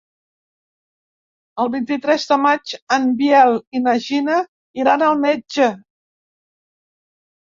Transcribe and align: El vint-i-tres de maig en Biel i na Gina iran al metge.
El 1.63 1.67
vint-i-tres 1.73 2.23
de 2.31 2.37
maig 2.45 2.71
en 2.95 3.05
Biel 3.19 3.53
i 3.79 3.83
na 3.83 3.93
Gina 4.05 4.39
iran 4.85 5.03
al 5.09 5.21
metge. 5.27 5.69